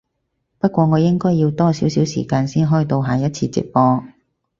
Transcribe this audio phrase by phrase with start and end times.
[0.57, 4.03] 不過我應該要多少少時間先開到下一次直播